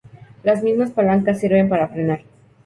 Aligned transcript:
Las 0.41 0.63
mismas 0.63 0.89
palancas 0.89 1.39
sirven 1.39 1.69
para 1.69 1.87
frenar. 1.87 2.23